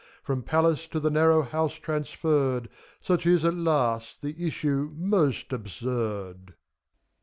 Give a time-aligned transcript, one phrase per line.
[0.23, 2.69] From palace to the narrow house transferred,
[3.01, 6.55] Such is, at last, the issue most absurd.